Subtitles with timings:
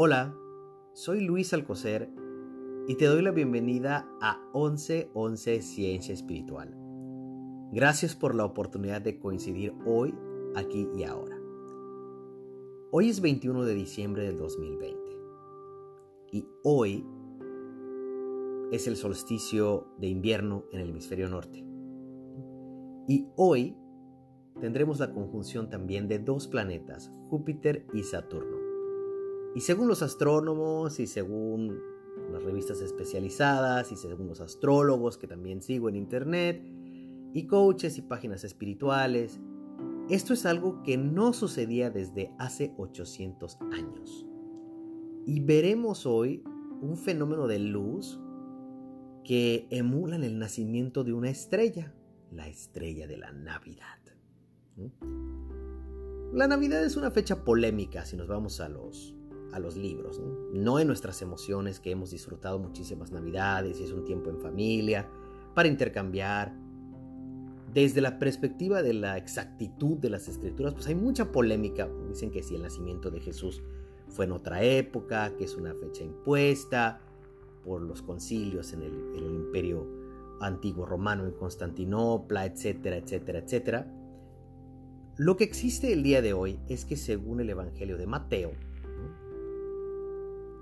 [0.00, 0.32] Hola,
[0.92, 2.08] soy Luis Alcocer
[2.86, 6.72] y te doy la bienvenida a 1111 Ciencia Espiritual.
[7.72, 10.14] Gracias por la oportunidad de coincidir hoy,
[10.54, 11.36] aquí y ahora.
[12.92, 14.96] Hoy es 21 de diciembre del 2020
[16.30, 17.04] y hoy
[18.70, 21.66] es el solsticio de invierno en el hemisferio norte.
[23.08, 23.76] Y hoy
[24.60, 28.67] tendremos la conjunción también de dos planetas, Júpiter y Saturno.
[29.58, 31.82] Y según los astrónomos y según
[32.30, 36.62] las revistas especializadas y según los astrólogos que también sigo en internet
[37.34, 39.40] y coaches y páginas espirituales,
[40.10, 44.24] esto es algo que no sucedía desde hace 800 años.
[45.26, 46.44] Y veremos hoy
[46.80, 48.20] un fenómeno de luz
[49.24, 51.92] que emula el nacimiento de una estrella,
[52.30, 53.98] la estrella de la Navidad.
[56.32, 59.17] La Navidad es una fecha polémica si nos vamos a los
[59.52, 60.20] a los libros,
[60.52, 60.78] ¿no?
[60.78, 65.08] en nuestras emociones que hemos disfrutado muchísimas navidades y es un tiempo en familia,
[65.54, 66.54] para intercambiar.
[67.72, 71.88] Desde la perspectiva de la exactitud de las escrituras, pues hay mucha polémica.
[72.08, 73.62] Dicen que si el nacimiento de Jesús
[74.08, 77.00] fue en otra época, que es una fecha impuesta
[77.64, 79.86] por los concilios en el, en el imperio
[80.40, 83.86] antiguo romano en Constantinopla, etcétera, etcétera, etcétera.
[85.16, 88.52] Lo que existe el día de hoy es que según el Evangelio de Mateo,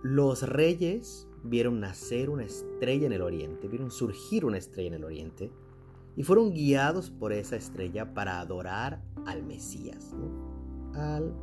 [0.02, 5.04] los reyes vieron nacer una estrella en el oriente, vieron surgir una estrella en el
[5.04, 5.50] oriente
[6.16, 10.14] y fueron guiados por esa estrella para adorar al Mesías,
[10.94, 11.34] al,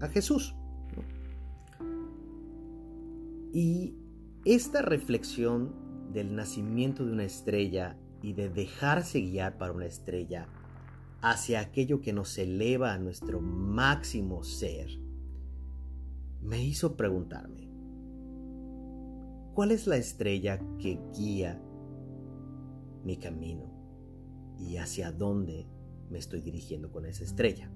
[0.00, 0.54] a Jesús.
[3.52, 3.94] Y
[4.44, 5.72] esta reflexión
[6.12, 10.48] del nacimiento de una estrella y de dejarse guiar para una estrella
[11.20, 14.88] hacia aquello que nos eleva a nuestro máximo ser,
[16.40, 17.71] me hizo preguntarme,
[19.54, 21.60] ¿Cuál es la estrella que guía
[23.04, 23.70] mi camino
[24.58, 25.66] y hacia dónde
[26.08, 27.70] me estoy dirigiendo con esa estrella?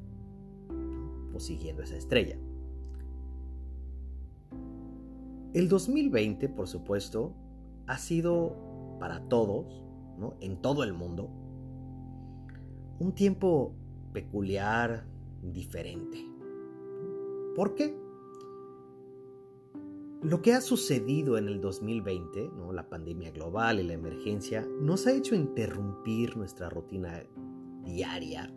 [1.34, 2.38] O siguiendo esa estrella.
[5.53, 7.34] El 2020, por supuesto,
[7.87, 8.56] ha sido
[8.98, 9.82] para todos,
[10.41, 11.28] en todo el mundo,
[12.98, 13.75] un tiempo
[14.14, 15.04] peculiar,
[15.43, 16.25] diferente.
[17.54, 18.06] ¿Por qué?
[20.22, 22.72] Lo que ha sucedido en el 2020, ¿no?
[22.72, 27.22] la pandemia global y la emergencia, nos ha hecho interrumpir nuestra rutina
[27.84, 28.53] diaria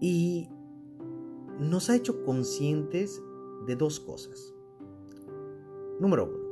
[0.00, 0.48] y
[1.58, 3.20] nos ha hecho conscientes
[3.66, 4.54] de dos cosas.
[5.98, 6.48] Número uno,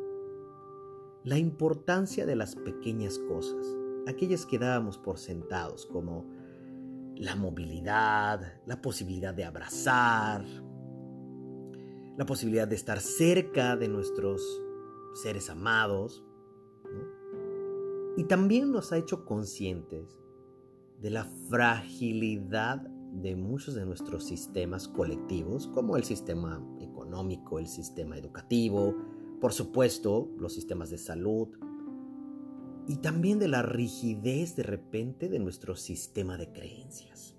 [1.23, 3.65] la importancia de las pequeñas cosas,
[4.09, 6.27] aquellas que dábamos por sentados, como
[7.17, 10.45] la movilidad, la posibilidad de abrazar,
[12.17, 14.63] la posibilidad de estar cerca de nuestros
[15.15, 16.25] seres amados.
[18.17, 20.19] Y también nos ha hecho conscientes
[21.01, 22.79] de la fragilidad
[23.13, 28.95] de muchos de nuestros sistemas colectivos, como el sistema económico, el sistema educativo,
[29.41, 31.49] por supuesto, los sistemas de salud,
[32.89, 37.37] y también de la rigidez de repente de nuestro sistema de creencias.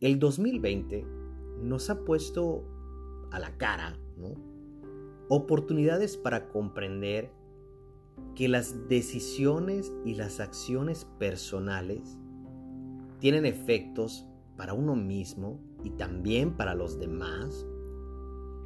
[0.00, 1.21] El 2020
[1.62, 2.64] nos ha puesto
[3.30, 3.96] a la cara
[5.28, 7.30] oportunidades para comprender
[8.34, 12.18] que las decisiones y las acciones personales
[13.18, 17.66] tienen efectos para uno mismo y también para los demás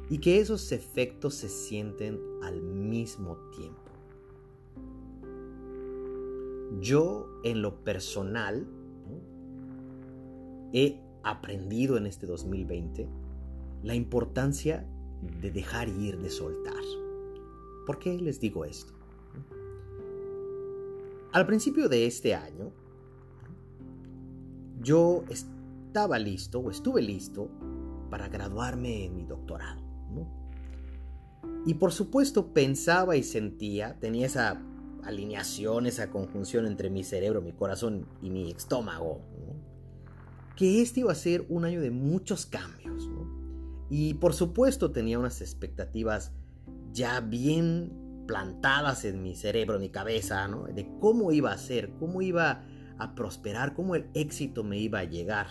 [0.09, 3.81] y que esos efectos se sienten al mismo tiempo.
[6.81, 8.67] Yo en lo personal
[10.73, 13.07] he aprendido en este 2020
[13.83, 14.85] la importancia
[15.41, 16.83] de dejar ir, de soltar.
[17.85, 18.93] ¿Por qué les digo esto?
[21.33, 22.71] Al principio de este año,
[24.81, 27.49] yo estaba listo o estuve listo
[28.09, 29.81] para graduarme en mi doctorado.
[31.65, 34.61] Y por supuesto pensaba y sentía, tenía esa
[35.03, 39.21] alineación, esa conjunción entre mi cerebro, mi corazón y mi estómago,
[40.57, 43.09] que este iba a ser un año de muchos cambios.
[43.89, 46.33] Y por supuesto tenía unas expectativas
[46.91, 52.21] ya bien plantadas en mi cerebro, en mi cabeza, de cómo iba a ser, cómo
[52.21, 52.65] iba
[52.97, 55.47] a prosperar, cómo el éxito me iba a llegar.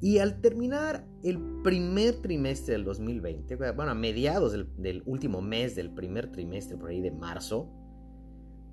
[0.00, 5.76] Y al terminar el primer trimestre del 2020, bueno, a mediados del, del, último mes
[5.76, 7.70] del primer trimestre, por ahí de marzo,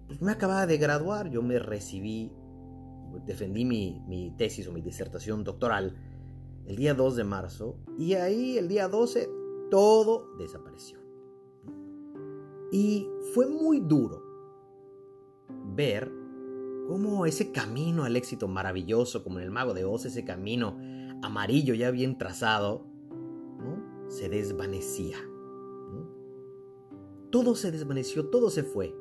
[0.08, 2.34] pues me acababa de graduar, yo me recibí
[3.26, 5.96] defendí mi, tesis o mi disertación doctoral
[6.68, 9.30] el día 2 de marzo, y ahí el día 12
[9.70, 11.00] todo desapareció.
[12.72, 14.24] Y fue muy duro
[15.76, 16.12] ver
[16.88, 20.78] cómo ese camino al éxito maravilloso, como en el mago de Oz, ese camino
[21.22, 22.86] amarillo ya bien trazado,
[24.08, 25.18] se desvanecía.
[27.32, 28.94] Todo se desvaneció, todo se fue.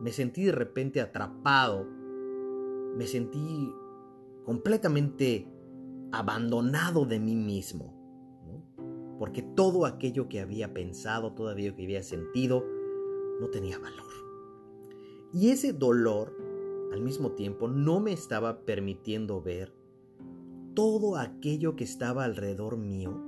[0.00, 1.88] Me sentí de repente atrapado,
[2.96, 3.72] me sentí
[4.44, 5.48] completamente
[6.12, 7.92] abandonado de mí mismo,
[9.18, 12.64] porque todo aquello que había pensado, todo aquello que había sentido,
[13.40, 14.12] no tenía valor.
[15.32, 16.36] Y ese dolor,
[16.92, 19.74] al mismo tiempo, no me estaba permitiendo ver
[20.74, 23.20] todo aquello que estaba alrededor mío,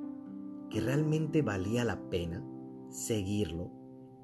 [0.71, 2.45] que realmente valía la pena
[2.91, 3.71] seguirlo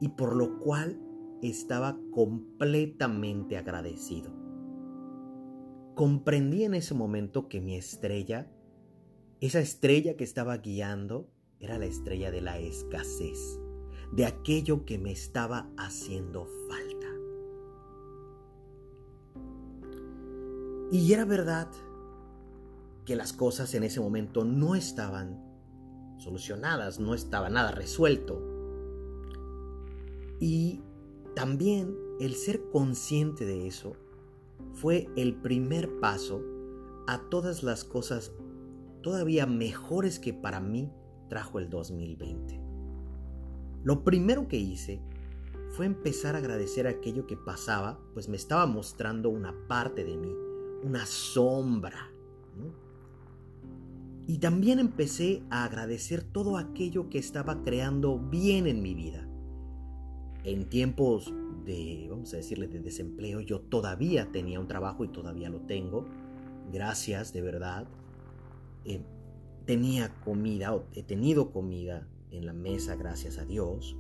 [0.00, 1.00] y por lo cual
[1.42, 4.41] estaba completamente agradecido.
[5.94, 8.50] Comprendí en ese momento que mi estrella,
[9.40, 11.28] esa estrella que estaba guiando,
[11.60, 13.60] era la estrella de la escasez,
[14.12, 17.08] de aquello que me estaba haciendo falta.
[20.90, 21.70] Y era verdad
[23.04, 25.42] que las cosas en ese momento no estaban
[26.18, 28.40] solucionadas, no estaba nada resuelto.
[30.40, 30.80] Y
[31.34, 33.96] también el ser consciente de eso
[34.74, 36.42] fue el primer paso
[37.06, 38.32] a todas las cosas
[39.02, 40.90] todavía mejores que para mí
[41.28, 42.60] trajo el 2020.
[43.84, 45.00] Lo primero que hice
[45.70, 50.32] fue empezar a agradecer aquello que pasaba, pues me estaba mostrando una parte de mí,
[50.84, 52.10] una sombra.
[54.26, 59.26] Y también empecé a agradecer todo aquello que estaba creando bien en mi vida.
[60.44, 61.32] En tiempos
[61.64, 66.06] de, vamos a decirle, de desempleo, yo todavía tenía un trabajo y todavía lo tengo.
[66.73, 67.87] Gracias, de verdad.
[68.85, 69.03] Eh,
[69.64, 73.97] tenía comida, o he tenido comida en la mesa, gracias a Dios.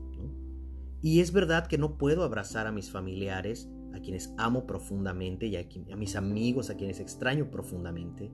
[1.02, 5.56] Y es verdad que no puedo abrazar a mis familiares, a quienes amo profundamente, y
[5.56, 8.30] a, a mis amigos, a quienes extraño profundamente.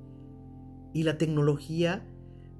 [0.92, 2.06] Y la tecnología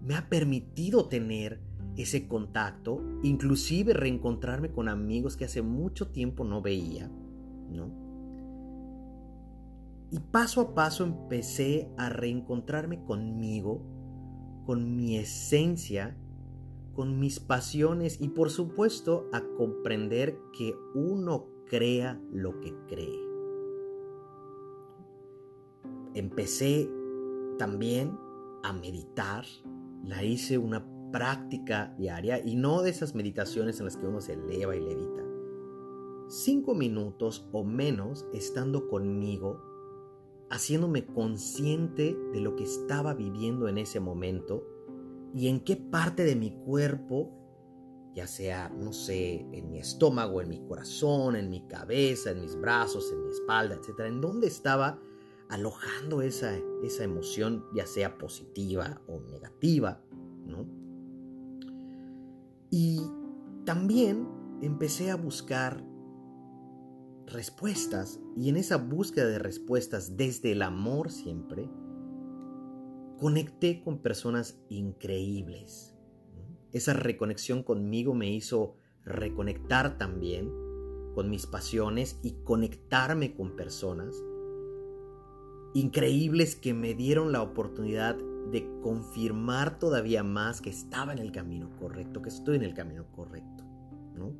[0.03, 1.61] me ha permitido tener
[1.99, 7.11] ese contacto, inclusive reencontrarme con amigos que hace mucho tiempo no veía,
[7.71, 7.91] ¿no?
[10.11, 13.83] Y paso a paso empecé a reencontrarme conmigo,
[14.65, 16.17] con mi esencia,
[16.95, 23.29] con mis pasiones y por supuesto a comprender que uno crea lo que cree.
[26.15, 26.89] Empecé
[27.59, 28.17] también
[28.63, 29.45] a meditar,
[30.05, 34.35] la hice una práctica diaria y no de esas meditaciones en las que uno se
[34.35, 35.25] eleva y levita.
[36.29, 39.63] Cinco minutos o menos estando conmigo,
[40.51, 44.67] haciéndome consciente de lo que estaba viviendo en ese momento
[45.35, 47.31] y en qué parte de mi cuerpo,
[48.15, 52.59] ya sea, no sé, en mi estómago, en mi corazón, en mi cabeza, en mis
[52.59, 55.01] brazos, en mi espalda, etcétera, en dónde estaba
[55.49, 60.03] alojando esa, esa emoción, ya sea positiva o negativa,
[60.47, 60.88] ¿no?
[62.71, 63.01] Y
[63.65, 64.29] también
[64.63, 65.85] empecé a buscar
[67.27, 71.69] respuestas y en esa búsqueda de respuestas desde el amor siempre,
[73.19, 75.95] conecté con personas increíbles.
[76.73, 80.51] Esa reconexión conmigo me hizo reconectar también
[81.15, 84.15] con mis pasiones y conectarme con personas
[85.75, 88.17] increíbles que me dieron la oportunidad
[88.51, 93.05] de confirmar todavía más que estaba en el camino correcto, que estoy en el camino
[93.15, 93.65] correcto.
[94.15, 94.33] ¿no?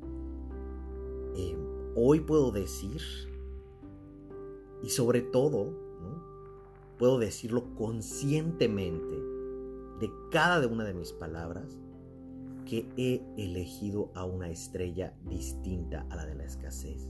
[1.35, 1.55] Eh,
[1.95, 3.01] hoy puedo decir,
[4.83, 5.89] y sobre todo,
[6.97, 9.15] puedo decirlo conscientemente
[9.99, 11.77] de cada una de mis palabras,
[12.65, 17.09] que he elegido a una estrella distinta a la de la escasez.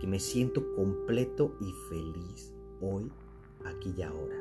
[0.00, 3.10] Que me siento completo y feliz hoy,
[3.64, 4.39] aquí y ahora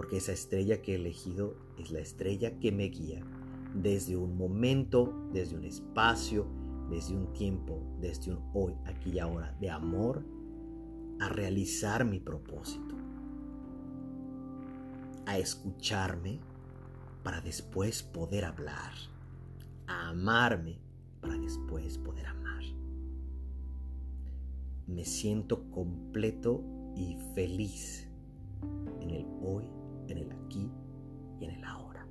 [0.00, 3.22] porque esa estrella que he elegido es la estrella que me guía
[3.74, 6.46] desde un momento, desde un espacio,
[6.88, 10.24] desde un tiempo, desde un hoy, aquí y ahora, de amor,
[11.20, 12.94] a realizar mi propósito,
[15.26, 16.40] a escucharme
[17.22, 18.92] para después poder hablar,
[19.86, 20.78] a amarme
[21.20, 22.62] para después poder amar.
[24.86, 26.64] Me siento completo
[26.96, 28.08] y feliz
[29.02, 29.79] en el hoy
[30.10, 30.70] en el aquí
[31.40, 32.06] y en el ahora.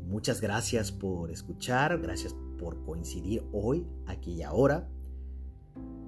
[0.00, 4.88] Muchas gracias por escuchar, gracias por coincidir hoy, aquí y ahora.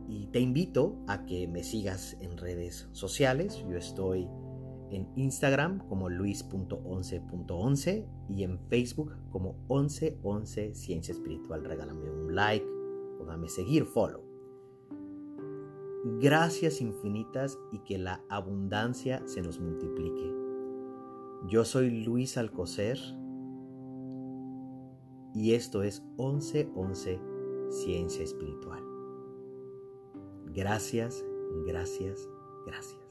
[0.07, 3.62] Y te invito a que me sigas en redes sociales.
[3.69, 4.28] Yo estoy
[4.90, 11.64] en Instagram como luis.11.11 y en Facebook como 1111 Ciencia Espiritual.
[11.64, 12.67] Regálame un like
[13.21, 14.28] o dame seguir, follow.
[16.05, 20.33] Gracias infinitas y que la abundancia se nos multiplique.
[21.49, 22.99] Yo soy Luis Alcocer
[25.35, 27.21] y esto es 1111
[27.71, 28.83] Ciencia Espiritual.
[30.47, 31.25] Gracias,
[31.67, 32.28] gracias,
[32.67, 33.08] gracias.